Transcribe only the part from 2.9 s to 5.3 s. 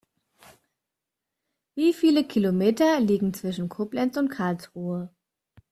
liegen zwischen Koblenz und Karlsruhe?